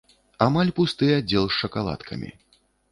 [0.45, 2.29] Амаль пусты аддзел з шакаладкамі.